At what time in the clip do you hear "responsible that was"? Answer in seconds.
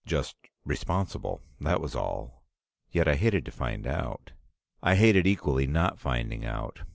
0.65-1.93